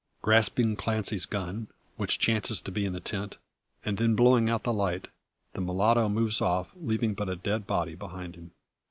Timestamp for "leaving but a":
6.75-7.35